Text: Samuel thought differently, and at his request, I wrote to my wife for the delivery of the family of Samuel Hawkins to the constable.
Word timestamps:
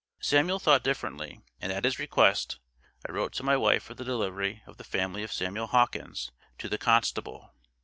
Samuel 0.19 0.57
thought 0.57 0.83
differently, 0.83 1.41
and 1.59 1.71
at 1.71 1.83
his 1.83 1.99
request, 1.99 2.57
I 3.07 3.11
wrote 3.11 3.33
to 3.33 3.43
my 3.43 3.55
wife 3.55 3.83
for 3.83 3.93
the 3.93 4.03
delivery 4.03 4.63
of 4.65 4.77
the 4.77 4.83
family 4.83 5.21
of 5.21 5.31
Samuel 5.31 5.67
Hawkins 5.67 6.31
to 6.57 6.67
the 6.67 6.79
constable. 6.79 7.53